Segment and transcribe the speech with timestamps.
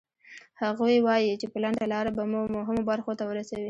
[0.61, 3.59] هغوی وایي چې په لنډه لاره به مو مهمو برخو ته ورسوي.